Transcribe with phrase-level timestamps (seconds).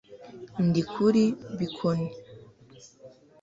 [0.67, 1.23] ndi kuri
[1.59, 2.07] bkoni